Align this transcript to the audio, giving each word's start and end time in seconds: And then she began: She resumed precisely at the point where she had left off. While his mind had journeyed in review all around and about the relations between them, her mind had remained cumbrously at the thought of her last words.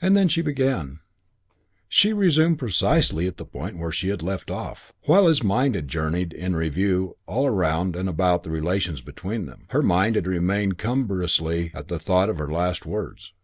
And 0.00 0.16
then 0.16 0.28
she 0.28 0.40
began: 0.40 1.00
She 1.90 2.14
resumed 2.14 2.58
precisely 2.58 3.26
at 3.26 3.36
the 3.36 3.44
point 3.44 3.76
where 3.76 3.92
she 3.92 4.08
had 4.08 4.22
left 4.22 4.50
off. 4.50 4.94
While 5.04 5.26
his 5.26 5.42
mind 5.42 5.74
had 5.74 5.88
journeyed 5.88 6.32
in 6.32 6.56
review 6.56 7.18
all 7.26 7.46
around 7.46 7.96
and 7.96 8.08
about 8.08 8.44
the 8.44 8.50
relations 8.50 9.02
between 9.02 9.44
them, 9.44 9.66
her 9.72 9.82
mind 9.82 10.14
had 10.14 10.26
remained 10.26 10.78
cumbrously 10.78 11.70
at 11.74 11.88
the 11.88 11.98
thought 11.98 12.30
of 12.30 12.38
her 12.38 12.50
last 12.50 12.86
words. 12.86 13.34